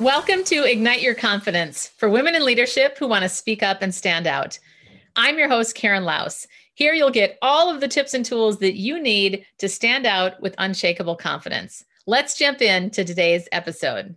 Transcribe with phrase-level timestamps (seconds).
[0.00, 3.94] Welcome to Ignite Your Confidence for women in leadership who want to speak up and
[3.94, 4.58] stand out.
[5.14, 6.46] I'm your host, Karen Laos.
[6.72, 10.40] Here you'll get all of the tips and tools that you need to stand out
[10.40, 11.84] with unshakable confidence.
[12.06, 14.16] Let's jump into today's episode.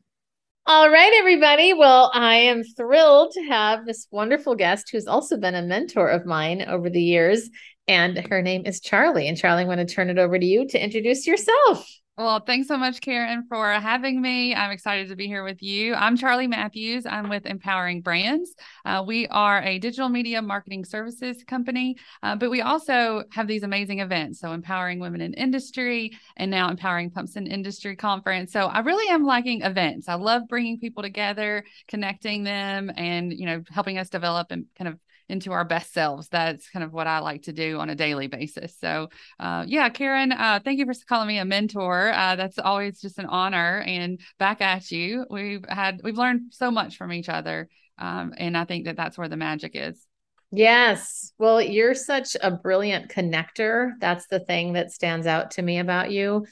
[0.66, 1.74] All right, everybody.
[1.74, 6.26] Well, I am thrilled to have this wonderful guest who's also been a mentor of
[6.26, 7.50] mine over the years.
[7.90, 9.28] And her name is Charlie.
[9.28, 11.86] And Charlie, I'm going to turn it over to you to introduce yourself.
[12.16, 14.54] Well, thanks so much, Karen, for having me.
[14.54, 15.96] I'm excited to be here with you.
[15.96, 17.08] I'm Charlie Matthews.
[17.08, 18.54] I'm with Empowering Brands.
[18.86, 23.64] Uh, we are a digital media marketing services company, uh, but we also have these
[23.64, 24.40] amazing events.
[24.40, 28.54] So, Empowering Women in Industry and now Empowering Pumps in Industry Conference.
[28.54, 30.08] So, I really am liking events.
[30.08, 34.88] I love bringing people together, connecting them, and, you know, helping us develop and kind
[34.88, 35.00] of
[35.34, 36.30] into our best selves.
[36.30, 38.78] That's kind of what I like to do on a daily basis.
[38.80, 42.14] So, uh, yeah, Karen, uh, thank you for calling me a mentor.
[42.14, 43.84] Uh, that's always just an honor.
[43.86, 47.68] And back at you, we've had we've learned so much from each other,
[47.98, 50.08] um, and I think that that's where the magic is.
[50.52, 51.34] Yes.
[51.40, 53.94] Well, you're such a brilliant connector.
[54.00, 56.46] That's the thing that stands out to me about you.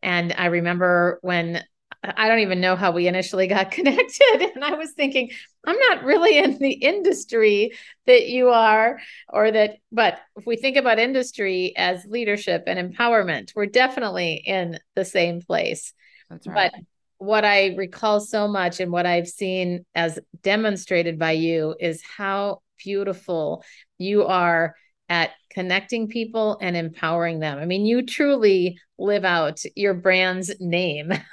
[0.00, 1.64] And I remember when
[2.02, 4.52] I don't even know how we initially got connected.
[4.54, 5.30] And I was thinking,
[5.66, 7.72] I'm not really in the industry
[8.06, 13.52] that you are, or that, but if we think about industry as leadership and empowerment,
[13.54, 15.92] we're definitely in the same place.
[16.30, 16.70] That's right.
[16.72, 16.82] But
[17.18, 22.62] what I recall so much and what I've seen as demonstrated by you is how
[22.78, 23.64] beautiful
[23.98, 24.76] you are
[25.08, 27.58] at connecting people and empowering them.
[27.58, 31.12] I mean, you truly live out your brand's name.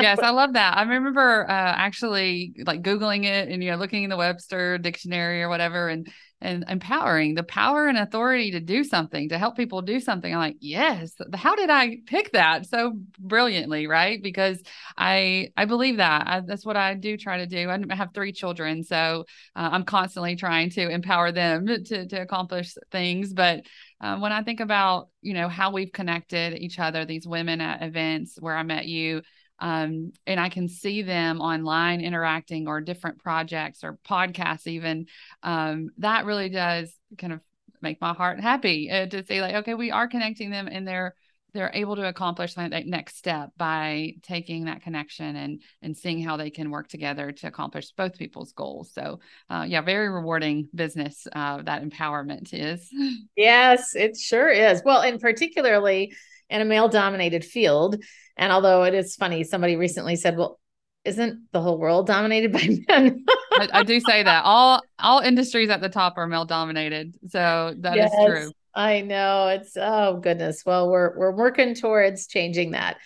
[0.00, 0.76] yes, I love that.
[0.76, 5.42] I remember uh, actually like Googling it and, you know, looking in the Webster dictionary
[5.42, 6.08] or whatever and
[6.42, 10.40] and empowering the power and authority to do something to help people do something i'm
[10.40, 14.60] like yes how did i pick that so brilliantly right because
[14.98, 18.32] i i believe that I, that's what i do try to do i have three
[18.32, 19.24] children so
[19.54, 23.51] uh, i'm constantly trying to empower them to, to accomplish things but
[24.00, 27.82] uh, when i think about you know how we've connected each other these women at
[27.82, 29.22] events where i met you
[29.62, 35.06] um, and I can see them online interacting or different projects or podcasts, even
[35.44, 37.40] um, that really does kind of
[37.80, 41.14] make my heart happy uh, to see like, okay, we are connecting them and they're
[41.52, 46.36] they're able to accomplish that next step by taking that connection and and seeing how
[46.36, 49.20] they can work together to accomplish both people's goals so
[49.50, 52.88] uh, yeah very rewarding business uh, that empowerment is
[53.36, 56.12] yes it sure is well and particularly
[56.50, 58.02] in a male dominated field
[58.36, 60.58] and although it is funny, somebody recently said, well,
[61.04, 63.24] isn't the whole world dominated by men?
[63.52, 67.16] I, I, do say that all all industries at the top are male dominated.
[67.28, 68.52] So that yes, is true.
[68.74, 69.48] I know.
[69.48, 70.64] It's oh goodness.
[70.64, 72.98] Well, we're we're working towards changing that.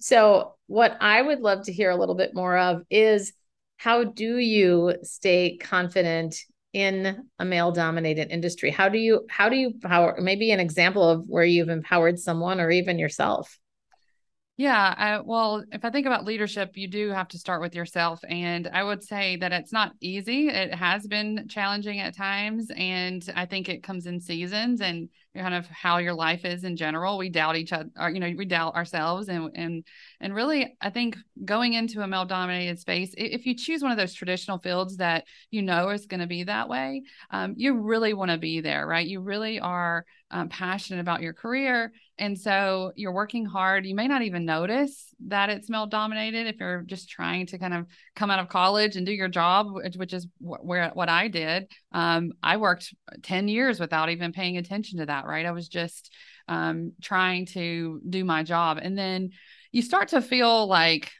[0.00, 3.32] So what I would love to hear a little bit more of is
[3.76, 6.36] how do you stay confident
[6.72, 8.70] in a male dominated industry?
[8.70, 12.60] How do you how do you power maybe an example of where you've empowered someone
[12.60, 13.58] or even yourself?
[14.58, 14.94] Yeah.
[14.96, 18.20] I, well, if I think about leadership, you do have to start with yourself.
[18.28, 20.48] And I would say that it's not easy.
[20.48, 22.70] It has been challenging at times.
[22.76, 26.76] And I think it comes in seasons and kind of how your life is in
[26.76, 27.18] general.
[27.18, 29.28] We doubt each other, you know, we doubt ourselves.
[29.28, 29.84] And, and,
[30.20, 33.98] and really, I think going into a male dominated space, if you choose one of
[33.98, 38.14] those traditional fields that you know is going to be that way, um, you really
[38.14, 39.06] want to be there, right?
[39.06, 41.92] You really are um, passionate about your career.
[42.18, 43.86] And so you're working hard.
[43.86, 47.74] You may not even notice that it's male dominated if you're just trying to kind
[47.74, 51.08] of come out of college and do your job, which, which is wh- where what
[51.08, 51.70] I did.
[51.92, 55.46] Um, I worked 10 years without even paying attention to that, right?
[55.46, 56.12] I was just
[56.48, 58.78] um, trying to do my job.
[58.80, 59.30] And then
[59.70, 61.10] you start to feel like,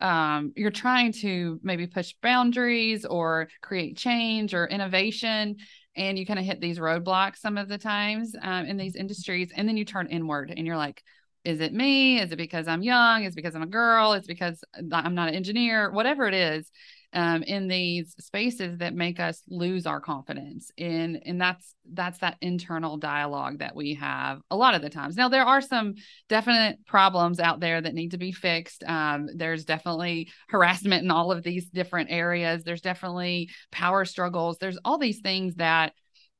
[0.00, 5.56] um, you're trying to maybe push boundaries or create change or innovation
[5.96, 9.50] and you kind of hit these roadblocks some of the times um, in these industries
[9.56, 11.02] and then you turn inward and you're like
[11.44, 14.26] is it me is it because i'm young is it because i'm a girl it's
[14.26, 14.62] because
[14.92, 16.70] i'm not an engineer whatever it is
[17.16, 22.36] um, in these spaces that make us lose our confidence and and that's that's that
[22.42, 25.16] internal dialogue that we have a lot of the times.
[25.16, 25.94] Now there are some
[26.28, 28.84] definite problems out there that need to be fixed.
[28.84, 32.64] Um, there's definitely harassment in all of these different areas.
[32.64, 34.58] There's definitely power struggles.
[34.58, 35.92] There's all these things that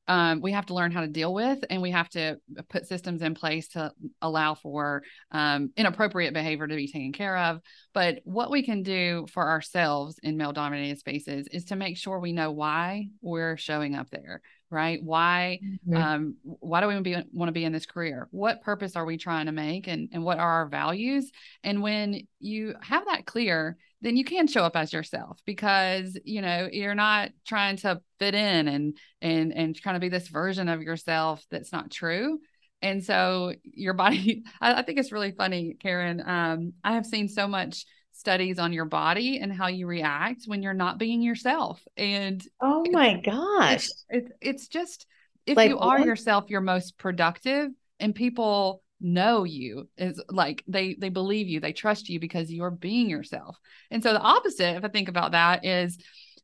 [0.07, 2.37] um, we have to learn how to deal with and we have to
[2.69, 7.61] put systems in place to allow for um, inappropriate behavior to be taken care of
[7.93, 12.19] but what we can do for ourselves in male dominated spaces is to make sure
[12.19, 15.01] we know why we're showing up there right?
[15.01, 15.95] Why mm-hmm.
[15.95, 18.27] um, why do we be, want to be in this career?
[18.31, 21.31] What purpose are we trying to make and, and what are our values?
[21.63, 26.41] And when you have that clear, then you can show up as yourself because you
[26.41, 30.69] know you're not trying to fit in and and and trying to be this version
[30.69, 32.39] of yourself that's not true.
[32.81, 36.21] And so your body, I, I think it's really funny, Karen.
[36.25, 40.63] Um, I have seen so much studies on your body and how you react when
[40.63, 41.81] you're not being yourself.
[41.95, 45.05] And oh my gosh, it's, it's, it's just
[45.45, 46.05] if like, you are what?
[46.05, 51.73] yourself, you're most productive, and people know you is like they they believe you, they
[51.73, 53.57] trust you because you're being yourself.
[53.91, 55.97] And so the opposite, if I think about that, is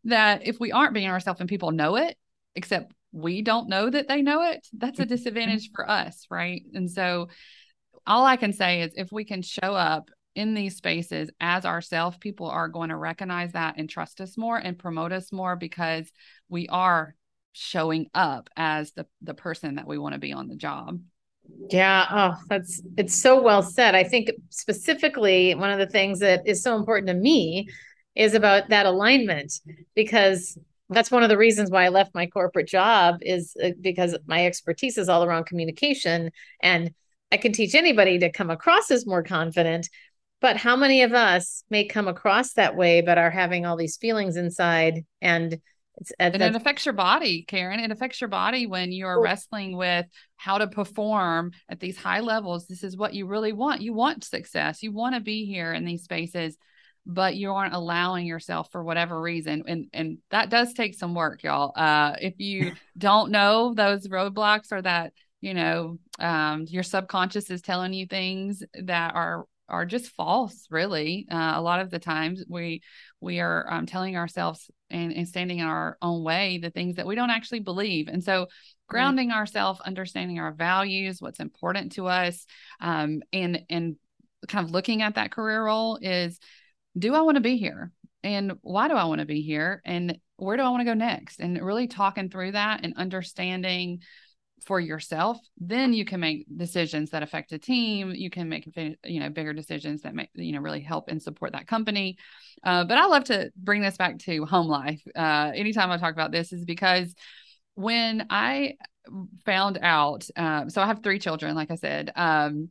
[0.05, 2.17] that if we aren't being ourselves and people know it,
[2.55, 5.09] except we don't know that they know it, that's a mm-hmm.
[5.09, 6.63] disadvantage for us, right?
[6.73, 7.29] And so
[8.05, 12.17] all I can say is if we can show up in these spaces as ourselves,
[12.17, 16.11] people are going to recognize that and trust us more and promote us more because
[16.49, 17.15] we are
[17.53, 20.99] showing up as the the person that we want to be on the job.
[21.69, 23.95] Yeah, oh, that's it's so well said.
[23.95, 27.67] I think specifically one of the things that is so important to me
[28.15, 29.53] is about that alignment
[29.95, 30.57] because
[30.89, 34.45] that's one of the reasons why I left my corporate job is uh, because my
[34.45, 36.31] expertise is all around communication
[36.61, 36.93] and
[37.31, 39.89] I can teach anybody to come across as more confident,
[40.39, 43.97] but how many of us may come across that way, but are having all these
[43.97, 45.59] feelings inside and
[45.97, 47.79] it's, and it affects your body, Karen.
[47.79, 50.05] It affects your body when you're wrestling with
[50.37, 52.67] how to perform at these high levels.
[52.67, 53.81] This is what you really want.
[53.81, 54.81] You want success.
[54.81, 56.57] You want to be here in these spaces,
[57.05, 59.63] but you aren't allowing yourself for whatever reason.
[59.67, 61.73] And and that does take some work, y'all.
[61.75, 67.61] Uh, if you don't know those roadblocks or that you know um, your subconscious is
[67.61, 72.43] telling you things that are are just false really uh, a lot of the times
[72.49, 72.81] we
[73.21, 77.05] we are um, telling ourselves and, and, standing in our own way the things that
[77.05, 78.07] we don't actually believe.
[78.07, 78.47] And so
[78.87, 79.37] grounding mm-hmm.
[79.37, 82.45] ourselves understanding our values what's important to us
[82.79, 83.95] um, and and
[84.47, 86.39] kind of looking at that career role is
[86.97, 87.91] do i want to be here?
[88.23, 89.81] And why do i want to be here?
[89.83, 91.39] And where do i want to go next?
[91.39, 94.01] And really talking through that and understanding
[94.63, 98.11] for yourself then you can make decisions that affect a team.
[98.11, 98.67] You can make
[99.05, 102.17] you know bigger decisions that make you know really help and support that company.
[102.63, 105.01] Uh, but i love to bring this back to home life.
[105.15, 107.13] Uh, anytime i talk about this is because
[107.75, 108.73] when i
[109.45, 112.69] found out um, so i have three children like i said um,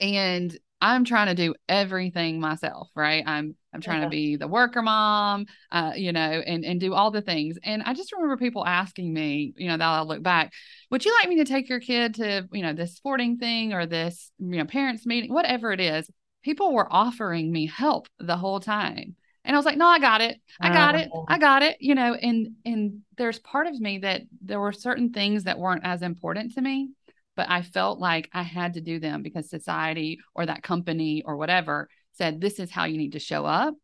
[0.00, 3.24] and I'm trying to do everything myself, right?
[3.26, 7.10] I'm I'm trying to be the worker mom, uh, you know, and and do all
[7.10, 7.56] the things.
[7.64, 10.52] And I just remember people asking me, you know, that I look back,
[10.90, 13.86] would you like me to take your kid to, you know, this sporting thing or
[13.86, 16.10] this, you know, parents meeting, whatever it is?
[16.42, 19.16] People were offering me help the whole time.
[19.46, 20.38] And I was like, no, I got it.
[20.60, 21.08] I got it.
[21.28, 21.78] I got it.
[21.80, 25.86] You know, and and there's part of me that there were certain things that weren't
[25.86, 26.90] as important to me
[27.36, 31.36] but I felt like I had to do them because society or that company or
[31.36, 33.74] whatever said, this is how you need to show up.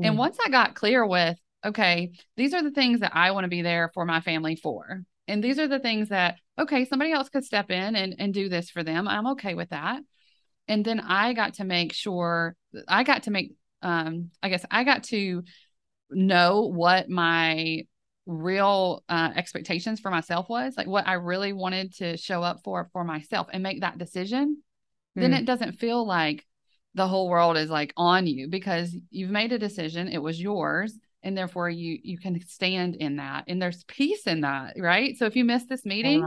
[0.00, 0.06] Mm.
[0.06, 3.48] And once I got clear with, okay, these are the things that I want to
[3.48, 5.02] be there for my family for.
[5.26, 8.48] And these are the things that, okay, somebody else could step in and, and do
[8.48, 9.08] this for them.
[9.08, 10.02] I'm okay with that.
[10.68, 12.54] And then I got to make sure
[12.86, 15.42] I got to make, um, I guess I got to
[16.10, 17.86] know what my
[18.26, 22.88] real uh, expectations for myself was like what I really wanted to show up for
[22.92, 24.62] for myself and make that decision,
[25.16, 25.20] mm.
[25.20, 25.38] then hmm.
[25.38, 26.46] it doesn't feel like
[26.94, 30.96] the whole world is like on you because you've made a decision, it was yours,
[31.22, 35.16] and therefore you you can stand in that and there's peace in that, right?
[35.16, 36.26] So if you miss this meeting,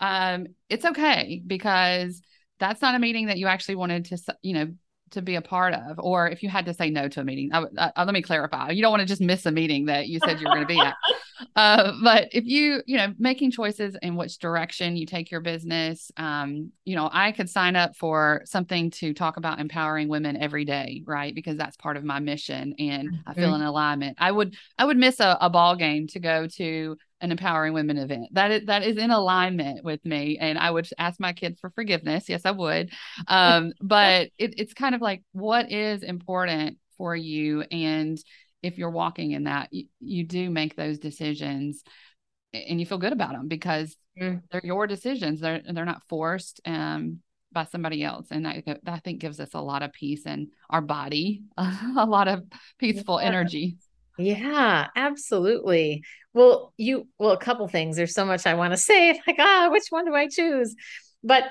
[0.00, 0.32] yeah.
[0.34, 2.22] um it's okay because
[2.58, 4.68] that's not a meeting that you actually wanted to you know
[5.12, 7.50] to be a part of, or if you had to say no to a meeting.
[7.52, 8.70] I, I, uh, let me clarify.
[8.70, 10.74] You don't want to just miss a meeting that you said you were going to
[10.74, 10.94] be at.
[11.56, 16.10] Uh, but if you, you know, making choices in which direction you take your business,
[16.16, 20.64] um, you know, I could sign up for something to talk about empowering women every
[20.64, 21.34] day, right?
[21.34, 23.28] Because that's part of my mission, and mm-hmm.
[23.28, 23.62] I feel mm-hmm.
[23.62, 24.16] in alignment.
[24.20, 27.98] I would, I would miss a, a ball game to go to an empowering women
[27.98, 31.60] event that is that is in alignment with me and i would ask my kids
[31.60, 32.90] for forgiveness yes i would
[33.28, 38.22] um, but it, it's kind of like what is important for you and
[38.62, 41.82] if you're walking in that you, you do make those decisions
[42.52, 44.40] and you feel good about them because mm.
[44.50, 47.18] they're your decisions they're they're not forced um,
[47.52, 50.48] by somebody else and that, that i think gives us a lot of peace in
[50.68, 52.42] our body a lot of
[52.78, 53.26] peaceful yeah.
[53.26, 53.76] energy
[54.20, 56.04] yeah, absolutely.
[56.34, 57.96] Well, you well, a couple things.
[57.96, 59.20] There's so much I want to say.
[59.26, 60.74] Like, ah, which one do I choose?
[61.22, 61.44] But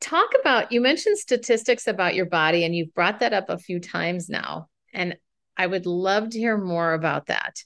[0.00, 3.80] talk about you mentioned statistics about your body, and you've brought that up a few
[3.80, 4.68] times now.
[4.92, 5.16] And
[5.56, 7.62] I would love to hear more about that.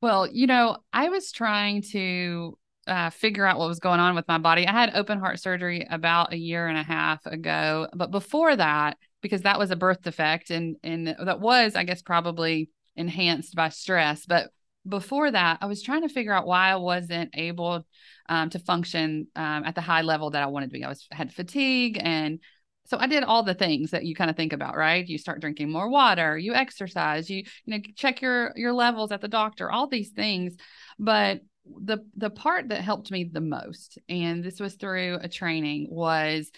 [0.00, 4.26] Well, you know, I was trying to uh, figure out what was going on with
[4.26, 4.66] my body.
[4.66, 8.96] I had open heart surgery about a year and a half ago, but before that,
[9.20, 13.68] because that was a birth defect and and that was, I guess, probably enhanced by
[13.68, 14.26] stress.
[14.26, 14.50] But
[14.86, 17.86] before that, I was trying to figure out why I wasn't able
[18.28, 20.84] um, to function um, at the high level that I wanted to be.
[20.84, 22.40] I was had fatigue and
[22.84, 25.06] so I did all the things that you kind of think about, right?
[25.06, 29.20] You start drinking more water, you exercise, you you know check your your levels at
[29.20, 30.56] the doctor, all these things.
[30.98, 35.86] But the the part that helped me the most, and this was through a training,
[35.90, 36.50] was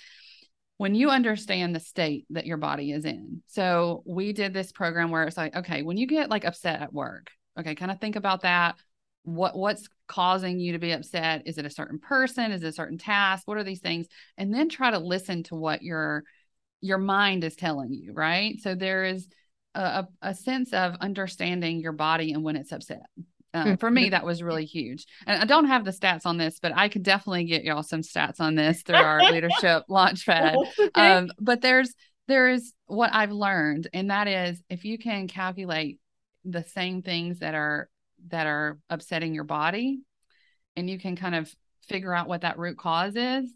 [0.76, 3.43] when you understand the state that your body is in.
[3.47, 6.93] So we did this program where it's like, okay, when you get like upset at
[6.93, 8.76] work, okay, kind of think about that.
[9.25, 11.43] What what's causing you to be upset?
[11.47, 12.52] Is it a certain person?
[12.52, 13.49] Is it a certain task?
[13.49, 14.07] What are these things?
[14.38, 16.25] And then try to listen to what your
[16.81, 18.61] your mind is telling you, right?
[18.61, 19.26] So there is
[19.75, 23.02] a, a sense of understanding your body and when it's upset.
[23.54, 24.11] Um, for me, mm-hmm.
[24.11, 25.07] that was really huge.
[25.26, 28.02] And I don't have the stats on this, but I could definitely get y'all some
[28.02, 30.57] stats on this through our leadership launchpad.
[30.95, 31.95] Um, but there's
[32.26, 36.00] there is what I've learned, and that is if you can calculate
[36.45, 37.88] the same things that are
[38.28, 40.00] that are upsetting your body,
[40.76, 41.52] and you can kind of
[41.88, 43.52] figure out what that root cause is,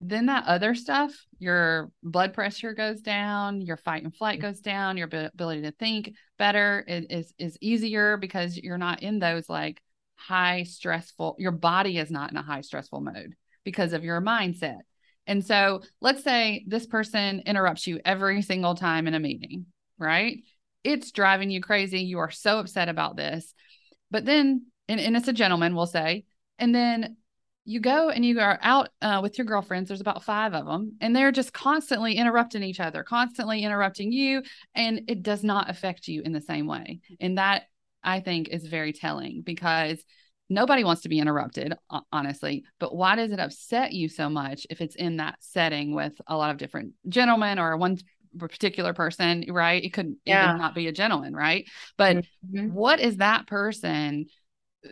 [0.00, 4.96] then that other stuff, your blood pressure goes down, your fight and flight goes down,
[4.96, 9.82] your ability to think better is is easier because you're not in those like
[10.16, 11.36] high stressful.
[11.38, 14.78] Your body is not in a high stressful mode because of your mindset.
[15.26, 19.66] And so, let's say this person interrupts you every single time in a meeting,
[19.98, 20.38] right?
[20.82, 22.00] It's driving you crazy.
[22.00, 23.52] You are so upset about this.
[24.10, 26.24] But then, and, and it's a gentleman, we'll say,
[26.58, 27.16] and then
[27.64, 29.88] you go and you are out uh, with your girlfriends.
[29.88, 34.42] There's about five of them and they're just constantly interrupting each other constantly interrupting you
[34.74, 37.00] and it does not affect you in the same way.
[37.20, 37.64] And that
[38.02, 40.02] i think is very telling because
[40.48, 41.74] nobody wants to be interrupted
[42.10, 42.64] honestly.
[42.78, 46.36] But why does it upset you so much if it's in that setting with a
[46.36, 47.98] lot of different gentlemen or one
[48.38, 49.82] particular person right?
[49.82, 50.50] It could yeah.
[50.50, 51.68] even not be a gentleman right?
[51.96, 52.72] But mm-hmm.
[52.72, 54.26] what is that person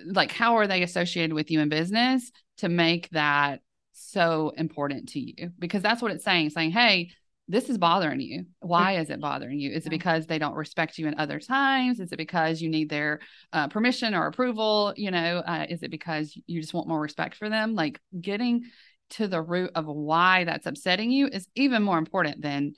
[0.06, 3.60] like how are they associated with you in business to make that
[3.92, 5.50] so important to you?
[5.58, 6.50] Because that's what it's saying.
[6.50, 7.10] Saying hey
[7.50, 8.44] this is bothering you.
[8.60, 9.70] Why is it bothering you?
[9.72, 11.98] Is it because they don't respect you in other times?
[11.98, 13.20] Is it because you need their
[13.54, 15.38] uh, permission or approval you know?
[15.38, 17.74] Uh, is it because you just want more respect for them?
[17.74, 18.64] Like getting
[19.10, 22.74] to the root of why that's upsetting you is even more important than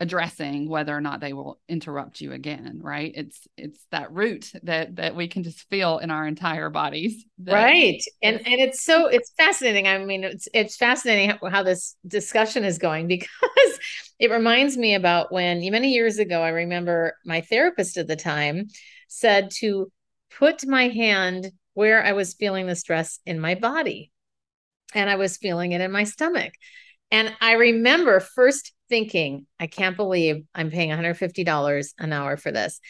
[0.00, 3.12] addressing whether or not they will interrupt you again right?
[3.14, 8.02] It's it's that root that that we can just feel in our entire bodies right.
[8.22, 9.86] And and it's so it's fascinating.
[9.86, 13.78] I mean it's it's fascinating how, how this discussion is going because
[14.18, 18.68] it reminds me about when many years ago i remember my therapist at the time
[19.08, 19.90] said to
[20.38, 24.10] put my hand where i was feeling the stress in my body.
[24.94, 26.52] And i was feeling it in my stomach
[27.10, 32.80] and I remember first thinking, I can't believe I'm paying $150 an hour for this.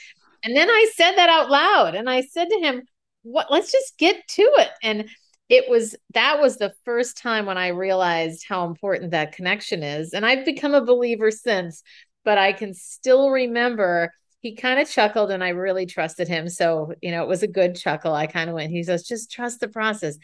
[0.42, 2.83] And then I said that out loud and I said to him,
[3.23, 4.71] what let's just get to it.
[4.83, 5.09] And
[5.49, 10.12] it was that was the first time when I realized how important that connection is.
[10.12, 11.83] And I've become a believer since,
[12.25, 16.50] but I can still remember he kind of chuckled and I really trusted him.
[16.50, 18.12] So, you know, it was a good chuckle.
[18.12, 20.18] I kind of went, he says, just trust the process.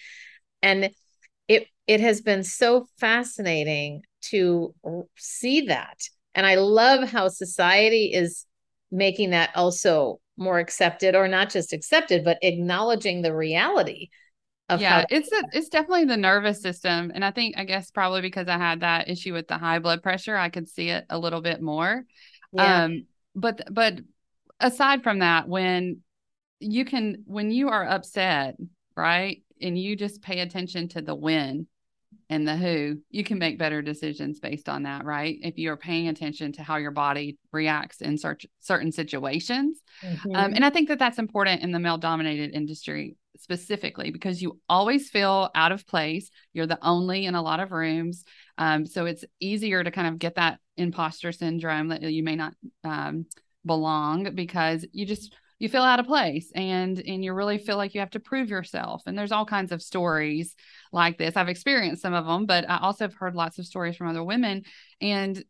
[0.63, 0.91] And
[1.51, 4.73] it it has been so fascinating to
[5.17, 5.99] see that.
[6.37, 8.47] And I love how society is
[8.93, 14.11] making that also more accepted or not just accepted, but acknowledging the reality
[14.69, 17.11] of yeah, it's a, it's definitely the nervous system.
[17.13, 20.05] And I think, I guess probably because I had that issue with the high blood
[20.05, 22.05] pressure, I could see it a little bit more.
[22.53, 22.85] Yeah.
[22.85, 23.99] Um, but, but
[24.61, 26.03] aside from that, when
[26.61, 28.57] you can, when you are upset,
[28.97, 29.43] right.
[29.63, 31.67] And you just pay attention to the when
[32.29, 35.37] and the who, you can make better decisions based on that, right?
[35.43, 39.81] If you're paying attention to how your body reacts in certain certain situations.
[40.03, 40.37] Um, mm-hmm.
[40.37, 44.61] Um, and I think that that's important in the male dominated industry specifically because you
[44.69, 46.31] always feel out of place.
[46.53, 48.25] You're the only in a lot of rooms.
[48.59, 52.55] Um, so it's easier to kind of get that imposter syndrome that you may not
[52.85, 53.27] um,
[53.65, 57.95] belong because you just you feel out of place and and you really feel like
[57.95, 60.57] you have to prove yourself and there's all kinds of stories
[60.93, 63.97] like this i've experienced some of them but i also have heard lots of stories
[63.97, 64.65] from other women
[65.01, 65.45] and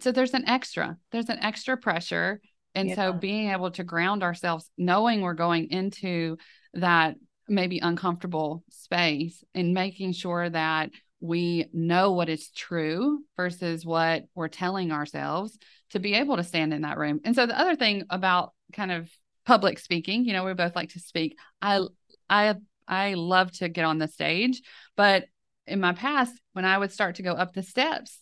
[0.00, 2.40] so there's an extra there's an extra pressure
[2.74, 2.94] and yeah.
[2.94, 6.38] so being able to ground ourselves knowing we're going into
[6.74, 7.16] that
[7.48, 14.48] maybe uncomfortable space and making sure that we know what is true versus what we're
[14.48, 15.58] telling ourselves
[15.90, 17.20] to be able to stand in that room.
[17.24, 19.10] And so the other thing about kind of
[19.48, 21.38] public speaking, you know, we both like to speak.
[21.62, 21.80] I
[22.28, 22.54] I
[22.86, 24.60] I love to get on the stage,
[24.94, 25.24] but
[25.66, 28.18] in my past, when I would start to go up the steps,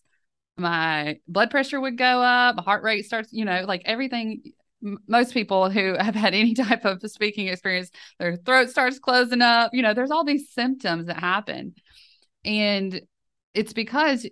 [0.57, 4.53] my blood pressure would go up, heart rate starts, you know, like everything.
[5.09, 7.91] Most people who have had any type of speaking experience,
[8.21, 9.75] their throat starts closing up.
[9.75, 11.75] You know, there's all these symptoms that happen.
[12.45, 13.01] And
[13.53, 14.29] it's because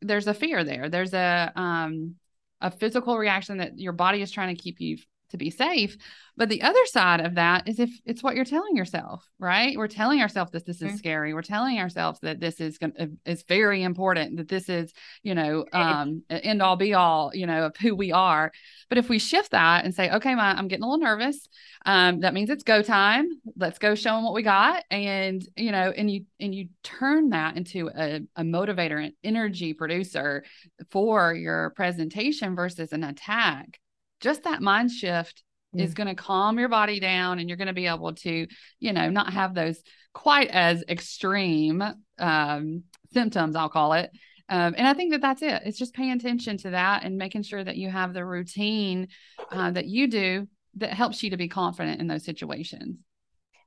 [0.00, 0.88] there's a fear there.
[0.88, 2.14] There's a, um,
[2.62, 4.96] a physical reaction that your body is trying to keep you
[5.30, 5.96] to be safe.
[6.36, 9.76] But the other side of that is if it's what you're telling yourself, right?
[9.76, 10.96] We're telling ourselves that this is mm-hmm.
[10.96, 11.34] scary.
[11.34, 14.92] We're telling ourselves that this is going is very important, that this is,
[15.22, 18.52] you know, um end all be all, you know, of who we are.
[18.88, 21.48] But if we shift that and say, okay, my, I'm getting a little nervous,
[21.86, 23.28] um, that means it's go time.
[23.56, 24.84] Let's go show them what we got.
[24.90, 29.72] And, you know, and you and you turn that into a, a motivator, an energy
[29.72, 30.44] producer
[30.90, 33.80] for your presentation versus an attack
[34.20, 35.42] just that mind shift
[35.74, 35.82] mm.
[35.82, 38.46] is going to calm your body down and you're going to be able to,
[38.80, 39.80] you know, not have those
[40.12, 41.82] quite as extreme
[42.18, 44.10] um, symptoms, I'll call it.
[44.48, 45.62] Um, and I think that that's it.
[45.64, 49.08] It's just paying attention to that and making sure that you have the routine
[49.50, 50.46] uh, that you do
[50.76, 52.98] that helps you to be confident in those situations.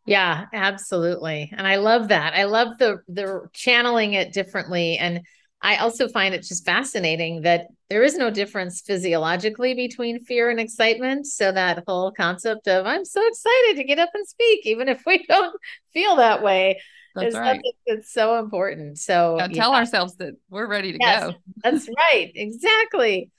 [0.06, 1.52] Yeah, absolutely.
[1.56, 2.34] And I love that.
[2.34, 5.22] I love the the channeling it differently and
[5.62, 10.60] I also find it just fascinating that there is no difference physiologically between fear and
[10.60, 11.26] excitement.
[11.26, 15.04] So that whole concept of I'm so excited to get up and speak, even if
[15.06, 15.60] we don't
[15.92, 16.82] feel that way,
[17.16, 17.56] that's is right.
[17.56, 19.00] something that's so important.
[19.00, 21.36] So tell ourselves that we're ready to yes, go.
[21.64, 22.32] that's right.
[22.36, 23.32] Exactly.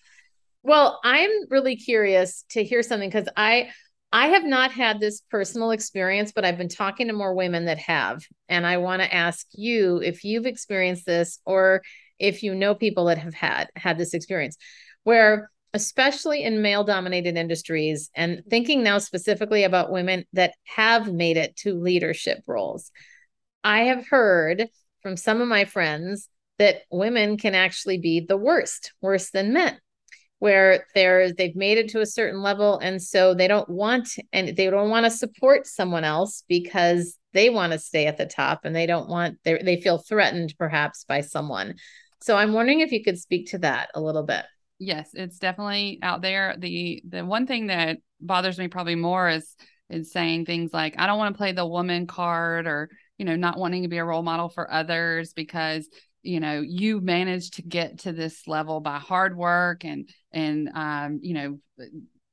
[0.63, 3.71] Well, I'm really curious to hear something because I
[4.13, 7.79] I have not had this personal experience, but I've been talking to more women that
[7.79, 8.25] have.
[8.49, 11.83] And I want to ask you if you've experienced this or
[12.21, 14.57] if you know people that have had had this experience
[15.05, 21.37] where especially in male dominated industries and thinking now specifically about women that have made
[21.37, 22.91] it to leadership roles
[23.65, 24.69] i have heard
[25.03, 29.79] from some of my friends that women can actually be the worst worse than men
[30.41, 34.57] where they're they've made it to a certain level and so they don't want and
[34.57, 38.65] they don't want to support someone else because they want to stay at the top
[38.65, 41.75] and they don't want they they feel threatened perhaps by someone
[42.23, 44.45] so I'm wondering if you could speak to that a little bit.
[44.79, 46.55] Yes, it's definitely out there.
[46.59, 49.55] The the one thing that bothers me probably more is
[49.91, 53.37] is saying things like I don't want to play the woman card or you know
[53.37, 55.89] not wanting to be a role model for others because
[56.23, 61.19] you know you managed to get to this level by hard work and and um
[61.23, 61.59] you know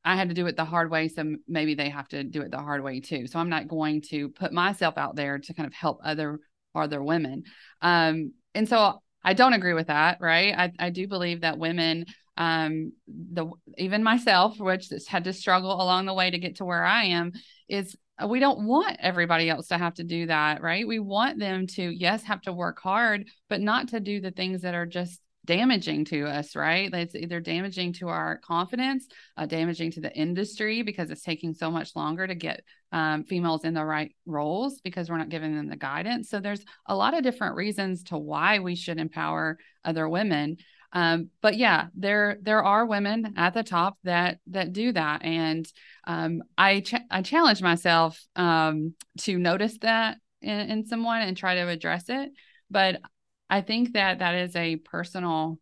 [0.06, 2.52] I had to do it the hard way so maybe they have to do it
[2.52, 3.28] the hard way too.
[3.28, 6.40] So I'm not going to put myself out there to kind of help other
[6.74, 7.44] other women.
[7.82, 10.58] Um and so I don't agree with that, right?
[10.58, 12.06] I, I do believe that women,
[12.38, 16.86] um, the even myself, which had to struggle along the way to get to where
[16.86, 17.34] I am,
[17.68, 20.88] is uh, we don't want everybody else to have to do that, right?
[20.88, 24.62] We want them to, yes, have to work hard, but not to do the things
[24.62, 26.94] that are just damaging to us, right?
[26.94, 31.72] It's either damaging to our confidence, uh, damaging to the industry because it's taking so
[31.72, 35.70] much longer to get um, females in the right roles because we're not giving them
[35.70, 36.30] the guidance.
[36.30, 40.58] So there's a lot of different reasons to why we should empower other women.
[40.94, 45.70] Um, but yeah, there there are women at the top that that do that, and
[46.06, 51.56] um, I ch- I challenge myself um, to notice that in, in someone and try
[51.56, 52.32] to address it.
[52.70, 53.02] But
[53.50, 55.60] I think that that is a personal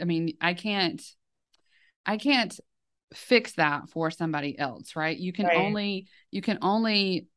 [0.00, 1.02] I mean, I can't
[2.06, 2.58] I can't
[3.14, 5.16] fix that for somebody else, right?
[5.16, 5.56] You can right.
[5.56, 7.28] only you can only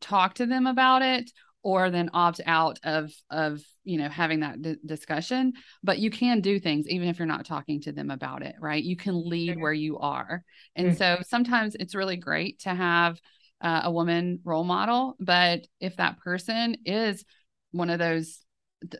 [0.00, 1.30] talk to them about it
[1.62, 5.52] or then opt out of of you know having that d- discussion
[5.82, 8.82] but you can do things even if you're not talking to them about it right
[8.82, 10.42] you can lead where you are
[10.74, 10.96] and mm-hmm.
[10.96, 13.20] so sometimes it's really great to have
[13.60, 17.24] uh, a woman role model but if that person is
[17.70, 18.41] one of those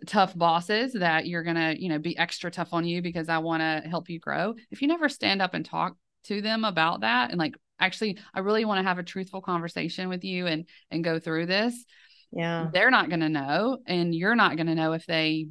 [0.06, 3.38] tough bosses that you're going to, you know, be extra tough on you because I
[3.38, 4.54] want to help you grow.
[4.70, 8.40] If you never stand up and talk to them about that and like actually I
[8.40, 11.84] really want to have a truthful conversation with you and and go through this.
[12.30, 12.68] Yeah.
[12.72, 15.48] They're not going to know and you're not going to know if they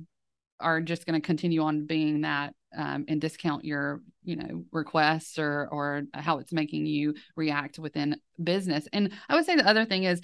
[0.60, 5.38] are just going to continue on being that um, and discount your you know requests
[5.38, 9.84] or or how it's making you react within business and i would say the other
[9.84, 10.22] thing is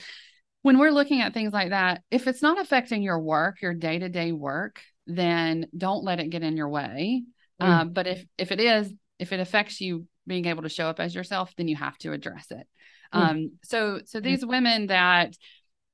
[0.67, 3.99] when we're looking at things like that, if it's not affecting your work, your day
[3.99, 7.23] to day work, then don't let it get in your way.
[7.61, 7.65] Mm.
[7.65, 10.99] Um, but if if it is, if it affects you being able to show up
[10.99, 12.67] as yourself, then you have to address it.
[13.13, 13.29] Mm.
[13.29, 14.49] Um, so so these mm.
[14.49, 15.37] women that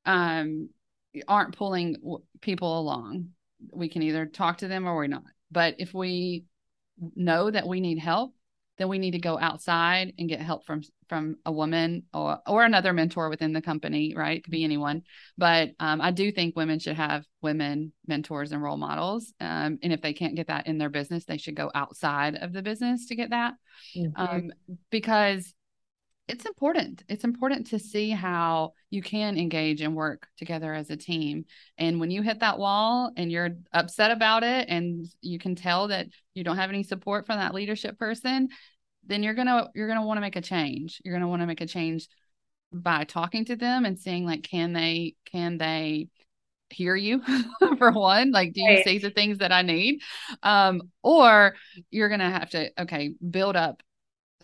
[0.08, 0.70] um,
[1.28, 1.98] aren't pulling
[2.42, 3.28] people along,
[3.72, 5.22] we can either talk to them or we're not.
[5.52, 6.46] But if we
[7.16, 8.34] know that we need help,
[8.80, 10.82] then we need to go outside and get help from
[11.13, 14.38] from a woman or or another mentor within the company right?
[14.38, 15.04] It could be anyone.
[15.38, 19.93] But um, i do think women should have women mentors and role models um, and
[19.93, 23.06] if they can't get that in their business they should go outside of the business
[23.08, 23.54] to get that.
[23.95, 24.21] Mm-hmm.
[24.21, 24.52] um,
[24.89, 25.54] because
[26.28, 27.04] it's important.
[27.10, 31.45] It's important to see how you can engage and work together as a team.
[31.78, 35.89] And when you hit that wall and you're upset about it and you can tell
[35.89, 38.47] that you don't have any support from that leadership person
[39.06, 41.62] then you're gonna you're gonna want to make a change you're gonna want to make
[41.62, 42.08] a change
[42.72, 46.08] by talking to them and seeing like can they can they
[46.70, 47.22] hear you
[47.78, 48.84] for one like do you right.
[48.84, 50.02] say the things that i need
[50.42, 51.54] um or
[51.92, 53.84] you're gonna have to okay build up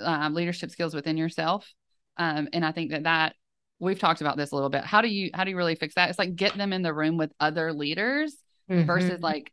[0.02, 1.72] um, leadership skills within yourself.
[2.18, 3.36] Um, and I think that that
[3.80, 4.84] we've talked about this a little bit.
[4.84, 6.10] How do you how do you really fix that?
[6.10, 8.36] It's like get them in the room with other leaders
[8.70, 8.86] mm-hmm.
[8.86, 9.52] versus like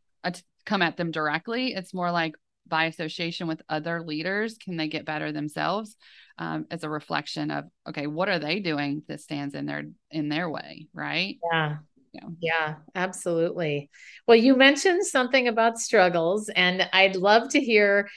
[0.64, 1.74] come at them directly.
[1.74, 2.34] It's more like
[2.68, 5.96] by association with other leaders, can they get better themselves?
[6.38, 10.28] Um, as a reflection of okay, what are they doing that stands in their in
[10.28, 11.38] their way, right?
[11.52, 11.76] Yeah.
[12.12, 12.28] Yeah.
[12.40, 13.90] yeah, absolutely.
[14.26, 18.08] Well, you mentioned something about struggles, and I'd love to hear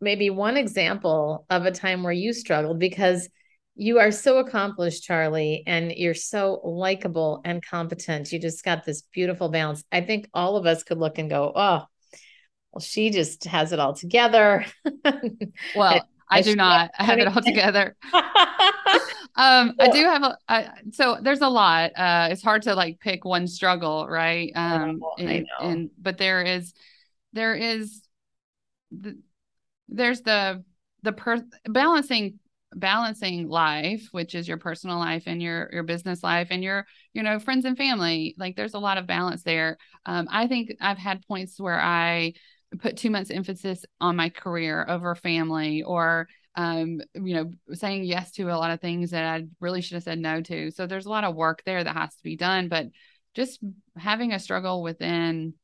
[0.00, 3.28] maybe one example of a time where you struggled because
[3.74, 8.32] you are so accomplished, Charlie, and you're so likable and competent.
[8.32, 9.84] You just got this beautiful balance.
[9.92, 11.82] I think all of us could look and go, oh,
[12.72, 14.64] well, she just has it all together.
[15.74, 16.90] well, I do not.
[16.98, 17.96] I have it all together.
[19.34, 20.38] um, I do have a.
[20.48, 21.92] I, so there's a lot.
[21.96, 24.52] Uh, it's hard to like pick one struggle, right?
[24.54, 26.74] Um, oh, and, and but there is,
[27.32, 28.02] there is,
[28.90, 29.18] the,
[29.88, 30.62] there's the
[31.02, 32.38] the per balancing
[32.74, 37.22] balancing life which is your personal life and your your business life and your you
[37.22, 40.98] know friends and family like there's a lot of balance there um, i think i've
[40.98, 42.30] had points where i
[42.80, 48.32] put too much emphasis on my career over family or um, you know saying yes
[48.32, 51.06] to a lot of things that i really should have said no to so there's
[51.06, 52.86] a lot of work there that has to be done but
[53.34, 53.60] just
[53.96, 55.54] having a struggle within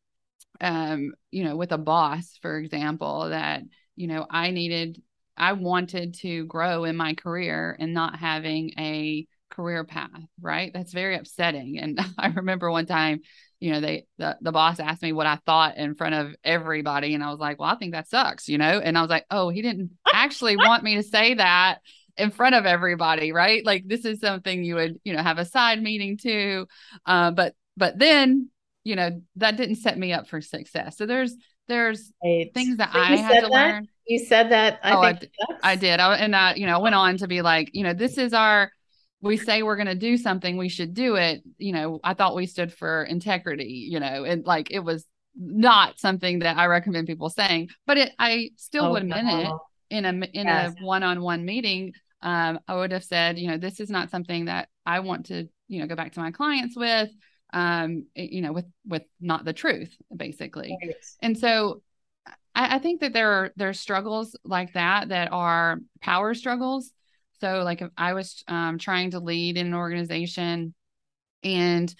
[0.60, 3.62] um, you know with a boss for example that
[3.96, 5.02] you know, I needed,
[5.36, 10.72] I wanted to grow in my career and not having a career path, right?
[10.72, 11.78] That's very upsetting.
[11.78, 13.20] And I remember one time,
[13.64, 17.14] you know, they the, the boss asked me what I thought in front of everybody.
[17.14, 18.78] And I was like, well, I think that sucks, you know?
[18.78, 21.78] And I was like, oh, he didn't actually want me to say that
[22.18, 23.64] in front of everybody, right?
[23.64, 26.66] Like this is something you would, you know, have a side meeting to.
[27.06, 28.50] Uh, but but then,
[28.84, 30.98] you know, that didn't set me up for success.
[30.98, 31.34] So there's
[31.66, 32.52] there's right.
[32.52, 33.50] things that so I had to that?
[33.50, 33.88] learn.
[34.06, 34.78] You said that.
[34.82, 35.18] I oh, I,
[35.62, 36.00] I, did.
[36.00, 38.70] I, and I, you know, went on to be like, you know, this is our,
[39.24, 41.42] we say we're going to do something, we should do it.
[41.58, 45.04] You know, I thought we stood for integrity, you know, and like it was
[45.36, 49.40] not something that I recommend people saying, but it, I still oh, would admit no.
[49.90, 50.74] it in a, in yes.
[50.80, 51.94] a one-on-one meeting.
[52.22, 55.48] Um, I would have said, you know, this is not something that I want to,
[55.68, 57.10] you know, go back to my clients with
[57.54, 60.76] um, you know, with with not the truth, basically.
[60.82, 60.96] Right.
[61.22, 61.82] And so
[62.54, 66.90] I, I think that there are there are struggles like that that are power struggles.
[67.44, 70.72] So like if I was um, trying to lead in an organization
[71.42, 71.94] and,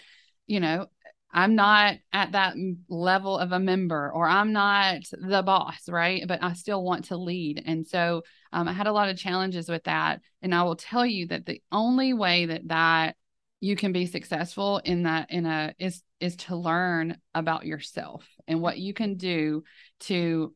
[0.47, 0.87] you know,
[1.31, 2.55] I'm not at that
[2.89, 6.27] level of a member or I'm not the boss, right?
[6.27, 7.63] But I still want to lead.
[7.67, 8.23] And so
[8.55, 10.23] um, I had a lot of challenges with that.
[10.41, 13.15] And I will tell you that the only way that that
[13.61, 18.63] you can be successful in that in a is is to learn about yourself and
[18.63, 19.63] what you can do
[20.01, 20.55] to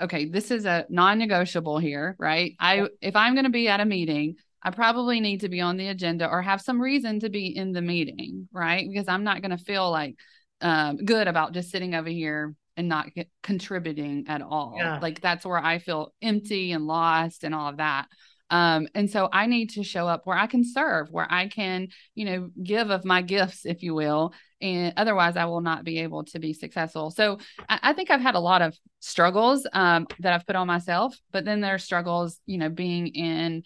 [0.00, 3.84] okay this is a non-negotiable here right i if i'm going to be at a
[3.84, 7.56] meeting i probably need to be on the agenda or have some reason to be
[7.56, 10.16] in the meeting right because i'm not going to feel like
[10.60, 13.08] um, good about just sitting over here and not
[13.42, 14.98] contributing at all yeah.
[15.00, 18.06] like that's where i feel empty and lost and all of that
[18.50, 21.88] um, and so I need to show up where I can serve, where I can,
[22.14, 24.32] you know, give of my gifts, if you will.
[24.64, 27.10] And otherwise, I will not be able to be successful.
[27.10, 30.66] So I, I think I've had a lot of struggles um, that I've put on
[30.66, 33.64] myself, but then there are struggles, you know, being in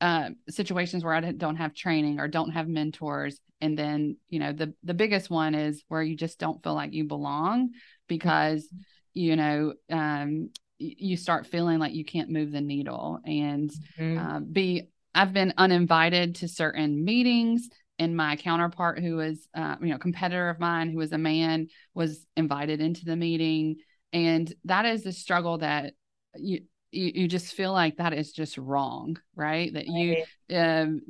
[0.00, 3.38] uh, situations where I don't have training or don't have mentors.
[3.60, 6.94] And then, you know, the the biggest one is where you just don't feel like
[6.94, 7.72] you belong
[8.08, 8.66] because,
[9.12, 14.18] you know, um, you start feeling like you can't move the needle and mm-hmm.
[14.18, 19.88] uh, be i've been uninvited to certain meetings and my counterpart who was uh, you
[19.88, 23.76] know competitor of mine who was a man was invited into the meeting.
[24.12, 25.94] And that is a struggle that
[26.36, 29.72] you you, you just feel like that is just wrong right?
[29.72, 31.00] That you um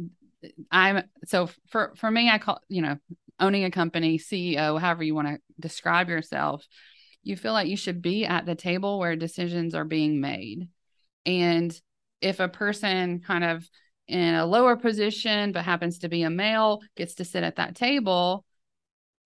[0.70, 2.96] i'm so for for me i call you know
[3.40, 6.64] owning a company ceo however you want to describe yourself
[7.22, 10.68] you feel like you should be at the table where decisions are being made.
[11.26, 11.78] And
[12.20, 13.68] if a person kind of
[14.08, 17.76] in a lower position but happens to be a male gets to sit at that
[17.76, 18.44] table,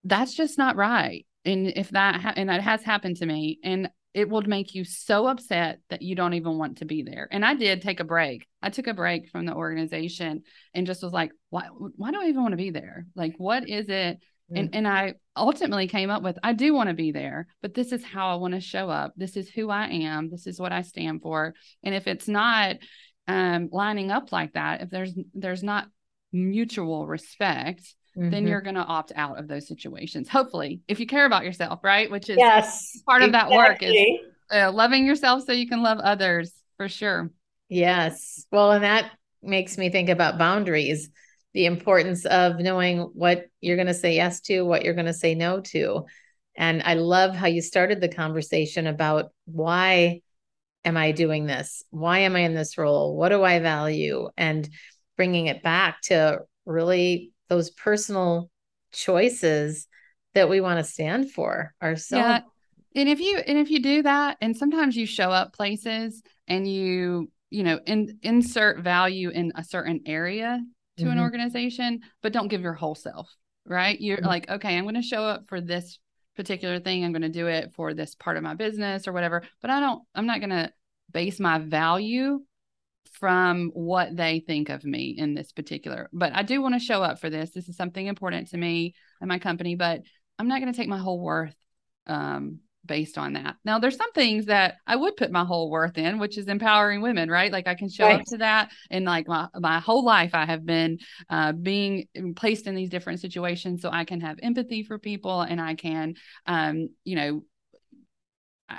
[0.05, 1.27] that's just not right.
[1.45, 4.85] And if that ha- and that has happened to me, and it will make you
[4.85, 7.29] so upset that you don't even want to be there.
[7.31, 8.47] And I did take a break.
[8.61, 10.43] I took a break from the organization
[10.75, 13.07] and just was like, why why do I even want to be there?
[13.15, 14.19] Like what is it?
[14.55, 17.91] And and I ultimately came up with I do want to be there, but this
[17.91, 19.15] is how I want to show up.
[19.17, 20.29] This is who I am.
[20.29, 21.55] This is what I stand for.
[21.83, 22.77] And if it's not
[23.29, 25.89] um lining up like that, if there's there's not
[26.33, 27.83] mutual respect,
[28.17, 28.31] mm-hmm.
[28.31, 30.29] then you're going to opt out of those situations.
[30.29, 32.11] Hopefully, if you care about yourself, right?
[32.11, 33.95] Which is yes, part of that work is
[34.53, 37.31] uh, loving yourself so you can love others for sure.
[37.69, 38.47] Yes.
[38.51, 39.11] Well, and that
[39.43, 41.11] makes me think about boundaries,
[41.55, 45.15] the importance of knowing what you're going to say yes to, what you're going to
[45.15, 46.07] say no to.
[46.57, 50.21] And I love how you started the conversation about why
[50.85, 51.85] am I doing this?
[51.91, 53.17] Why am I in this role?
[53.17, 54.29] What do I value?
[54.37, 54.69] And
[55.17, 58.51] bringing it back to really those personal
[58.93, 59.87] choices
[60.35, 62.25] that we want to stand for ourselves.
[62.25, 62.41] Yeah.
[62.95, 66.69] And if you and if you do that, and sometimes you show up places and
[66.69, 70.61] you you know in, insert value in a certain area
[70.99, 71.13] to mm-hmm.
[71.13, 73.35] an organization, but don't give your whole self.
[73.65, 73.99] Right?
[74.01, 74.27] You're mm-hmm.
[74.27, 75.99] like, okay, I'm going to show up for this
[76.37, 77.05] particular thing.
[77.05, 79.43] I'm going to do it for this part of my business or whatever.
[79.61, 80.03] But I don't.
[80.15, 80.73] I'm not going to
[81.13, 82.41] base my value
[83.13, 86.09] from what they think of me in this particular.
[86.13, 87.51] But I do want to show up for this.
[87.51, 90.03] This is something important to me and my company, but
[90.39, 91.55] I'm not going to take my whole worth
[92.07, 93.57] um, based on that.
[93.65, 97.01] Now, there's some things that I would put my whole worth in, which is empowering
[97.01, 97.53] women, right?
[97.53, 98.21] Like I can show right.
[98.21, 100.99] up to that, and like my my whole life, I have been
[101.31, 105.61] uh, being placed in these different situations, so I can have empathy for people, and
[105.61, 106.15] I can,
[106.47, 107.45] um, you know,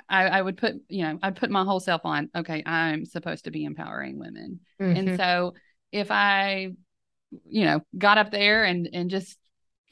[0.10, 3.46] I, I would put, you know, I'd put my whole self on, okay, I'm supposed
[3.46, 4.60] to be empowering women.
[4.82, 4.98] Mm-hmm.
[4.98, 5.54] And so
[5.92, 6.70] if I,
[7.46, 9.38] you know, got up there and and just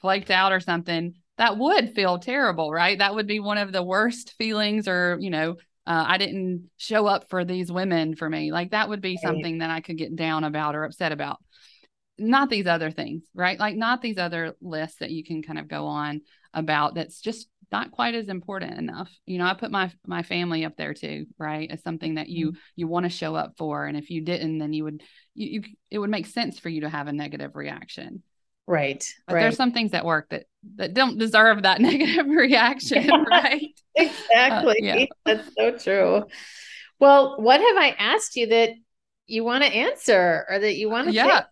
[0.02, 3.00] flaked out or something, that would feel terrible, right?
[3.00, 5.56] That would be one of the worst feelings or, you know,
[5.88, 8.52] uh, I didn't show up for these women for me.
[8.52, 11.38] Like that would be something that I could get down about or upset about.
[12.20, 13.60] Not these other things, right?
[13.60, 16.22] Like not these other lists that you can kind of go on
[16.54, 20.66] about that's just not quite as important enough you know i put my my family
[20.66, 22.60] up there too right as something that you mm-hmm.
[22.76, 25.02] you want to show up for and if you didn't then you would
[25.34, 28.22] you, you it would make sense for you to have a negative reaction
[28.72, 29.42] right but right.
[29.42, 33.80] there's some things that work that that don't deserve that negative reaction yeah, right?
[33.96, 34.90] exactly.
[34.90, 35.06] Uh, yeah.
[35.26, 36.24] that's so true.
[37.00, 38.70] Well what have i asked you that
[39.28, 41.44] you want to answer or that you want to yeah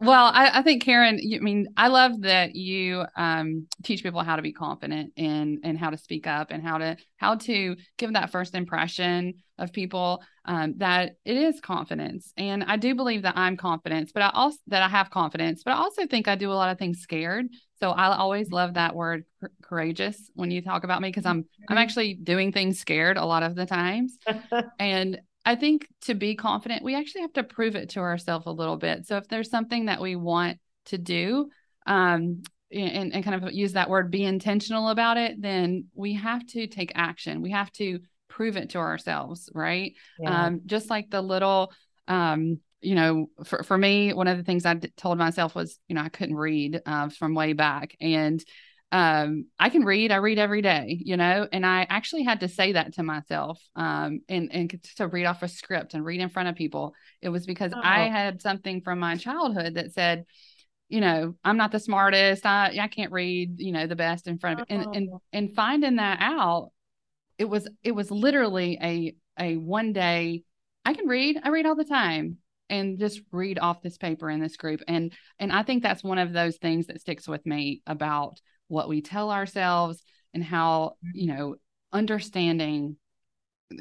[0.00, 4.22] well, I, I, think Karen, you, I mean, I love that you um, teach people
[4.22, 7.76] how to be confident and and how to speak up and how to how to
[7.96, 12.32] give that first impression of people um, that it is confidence.
[12.36, 15.72] And I do believe that I'm confident, but I also that I have confidence, but
[15.72, 17.46] I also think I do a lot of things scared.
[17.80, 19.24] So I always love that word
[19.62, 21.78] courageous when you talk about me because I'm I'm mm-hmm.
[21.78, 24.16] actually doing things scared a lot of the times.
[24.78, 28.52] and I think to be confident, we actually have to prove it to ourselves a
[28.52, 29.06] little bit.
[29.06, 31.48] So if there's something that we want to do,
[31.86, 36.46] um, and, and kind of use that word, be intentional about it, then we have
[36.48, 37.40] to take action.
[37.40, 39.94] We have to prove it to ourselves, right?
[40.20, 40.48] Yeah.
[40.48, 41.72] Um, just like the little,
[42.08, 45.78] um, you know, for, for me, one of the things I d- told myself was,
[45.88, 47.96] you know, I couldn't read uh, from way back.
[48.02, 48.44] And
[48.90, 50.12] um, I can read.
[50.12, 53.60] I read every day, you know, and I actually had to say that to myself,
[53.76, 56.94] um, and and to read off a script and read in front of people.
[57.20, 57.80] It was because oh.
[57.82, 60.24] I had something from my childhood that said,
[60.88, 62.46] you know, I'm not the smartest.
[62.46, 65.22] I I can't read, you know, the best in front of it, and and oh.
[65.34, 66.70] and finding that out,
[67.36, 70.44] it was it was literally a a one day.
[70.86, 71.38] I can read.
[71.42, 72.38] I read all the time
[72.70, 76.18] and just read off this paper in this group and and i think that's one
[76.18, 80.02] of those things that sticks with me about what we tell ourselves
[80.32, 81.18] and how mm-hmm.
[81.18, 81.56] you know
[81.92, 82.96] understanding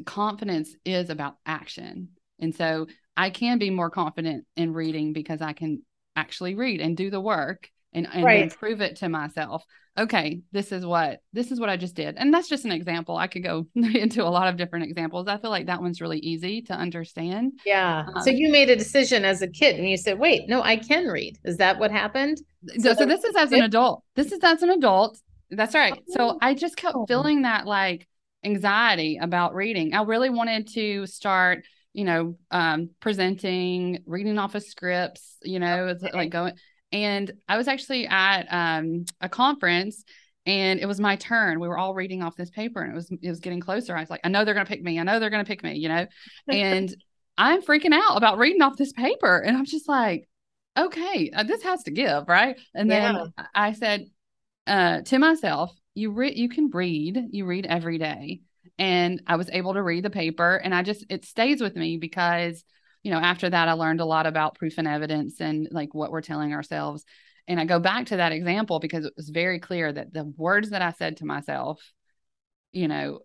[0.06, 2.10] confidence is about action.
[2.40, 5.82] And so i can be more confident in reading because i can
[6.16, 8.56] actually read and do the work and, and right.
[8.58, 9.66] prove it to myself
[9.98, 12.16] okay this is what this is what i just did.
[12.18, 13.18] And that's just an example.
[13.18, 15.28] I could go into a lot of different examples.
[15.28, 17.60] I feel like that one's really easy to understand.
[17.66, 18.06] Yeah.
[18.14, 20.78] Um, so you made a decision as a kid and you said wait no i
[20.78, 21.38] can read.
[21.44, 22.40] Is that what happened?
[22.80, 24.04] So, so this is as an adult.
[24.16, 25.20] This is as an adult.
[25.50, 26.02] That's right.
[26.08, 26.38] So oh.
[26.42, 28.08] i just kept feeling that like
[28.44, 29.94] anxiety about reading.
[29.94, 35.96] I really wanted to start you know um presenting reading off of scripts you know
[36.04, 36.12] okay.
[36.14, 36.54] like going
[36.92, 40.04] and I was actually at um, a conference
[40.46, 41.60] and it was my turn.
[41.60, 43.96] We were all reading off this paper and it was it was getting closer.
[43.96, 45.00] I was like, I know they're gonna pick me.
[45.00, 46.08] I know they're gonna pick me, you know.
[46.48, 46.96] And
[47.38, 49.38] I'm freaking out about reading off this paper.
[49.38, 50.28] And I'm just like,
[50.78, 52.58] okay, uh, this has to give, right?
[52.74, 53.34] And then.
[53.54, 54.06] I said
[54.66, 58.42] uh, to myself, you re- you can read, you read every day.
[58.80, 61.98] And I was able to read the paper and I just it stays with me
[61.98, 62.64] because
[63.04, 66.12] you know, after that I learned a lot about proof and evidence and like what
[66.12, 67.06] we're telling ourselves.
[67.48, 70.72] And I go back to that example because it was very clear that the words
[70.72, 71.82] that I said to myself,
[72.74, 73.20] you know,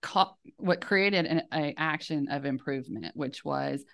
[0.00, 3.84] caught, what created an a action of improvement, which was,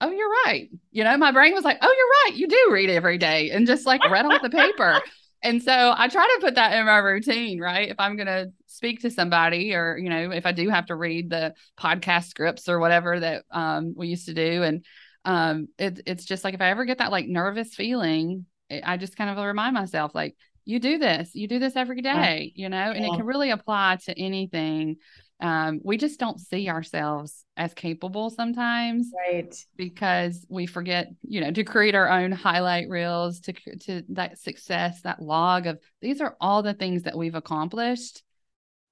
[0.00, 0.68] oh, you're right.
[0.90, 2.38] You know, my brain was like, oh, you're right.
[2.38, 5.00] You do read every day and just like read off the paper.
[5.42, 7.88] And so I try to put that in my routine, right?
[7.88, 10.96] If I'm going to speak to somebody or, you know, if I do have to
[10.96, 14.62] read the podcast scripts or whatever that um, we used to do.
[14.62, 14.84] And
[15.24, 19.16] um, it, it's just like if I ever get that like nervous feeling, I just
[19.16, 22.76] kind of remind myself, like, you do this, you do this every day, you know,
[22.76, 24.96] and it can really apply to anything
[25.40, 29.54] um, we just don't see ourselves as capable sometimes right.
[29.76, 35.00] because we forget you know to create our own highlight reels to to that success
[35.02, 38.22] that log of these are all the things that we've accomplished.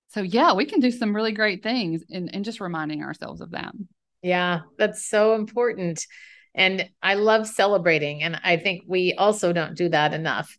[0.09, 3.51] So yeah we can do some really great things and, and just reminding ourselves of
[3.51, 3.75] that
[4.23, 6.07] yeah that's so important.
[6.55, 10.57] And i love celebrating and i think we also don't do that enough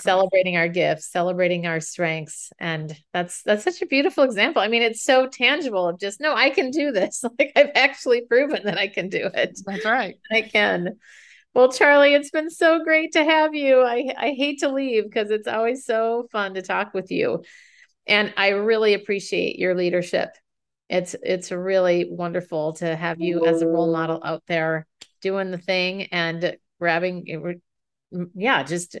[0.00, 2.52] celebrating our gifts celebrating our strengths.
[2.58, 4.62] And that's that's such a beautiful example.
[4.62, 7.24] I mean it's so tangible of just no i can do this.
[7.38, 9.58] Like i've actually proven that i can do it.
[9.64, 10.16] That's right.
[10.32, 10.98] I can.
[11.54, 13.80] Well charlie it's been so great to have you.
[13.80, 17.44] I i hate to leave because it's always so fun to talk with you.
[18.06, 20.30] And i really appreciate your leadership.
[20.88, 24.86] It's it's really wonderful to have you as a role model out there
[25.20, 28.96] doing the thing and grabbing eh, mm, yeah just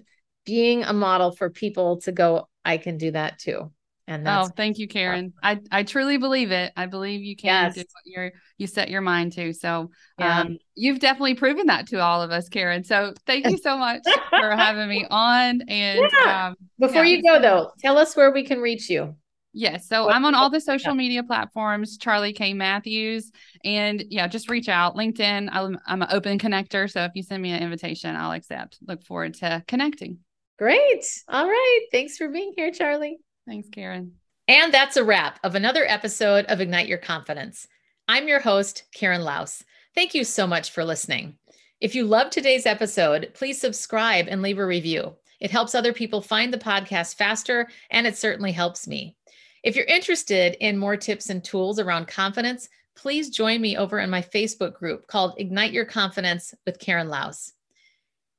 [0.48, 3.70] being a model for people to go, I can do that too.
[4.06, 5.34] And that's oh, thank you, Karen.
[5.42, 6.72] I, I truly believe it.
[6.74, 7.74] I believe you can yes.
[7.74, 9.52] do what you're you set your mind to.
[9.52, 10.40] So yeah.
[10.40, 12.84] um, you've definitely proven that to all of us, Karen.
[12.84, 15.60] So thank you so much for having me on.
[15.68, 16.46] And yeah.
[16.46, 19.14] um, before yeah, you go though, tell us where we can reach you.
[19.52, 19.86] Yes.
[19.86, 22.54] So I'm on all the social media platforms, Charlie K.
[22.54, 23.30] Matthews.
[23.64, 24.94] And yeah, just reach out.
[24.94, 26.90] LinkedIn, I'm, I'm an open connector.
[26.90, 28.78] So if you send me an invitation, I'll accept.
[28.86, 30.18] Look forward to connecting.
[30.58, 31.04] Great.
[31.28, 31.86] All right.
[31.92, 33.18] Thanks for being here, Charlie.
[33.46, 34.14] Thanks, Karen.
[34.48, 37.68] And that's a wrap of another episode of Ignite Your Confidence.
[38.08, 39.62] I'm your host, Karen Laos.
[39.94, 41.38] Thank you so much for listening.
[41.80, 45.14] If you loved today's episode, please subscribe and leave a review.
[45.38, 49.14] It helps other people find the podcast faster, and it certainly helps me.
[49.62, 54.10] If you're interested in more tips and tools around confidence, please join me over in
[54.10, 57.52] my Facebook group called Ignite Your Confidence with Karen Laos.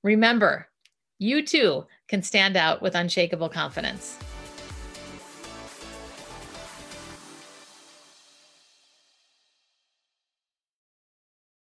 [0.03, 0.67] Remember,
[1.17, 4.17] you too can stand out with unshakable confidence.